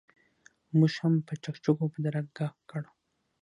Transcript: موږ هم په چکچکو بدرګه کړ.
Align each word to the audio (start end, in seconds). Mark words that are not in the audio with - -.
موږ 0.77 0.93
هم 1.01 1.13
په 1.27 1.33
چکچکو 1.43 1.83
بدرګه 1.93 2.47
کړ. 2.69 2.83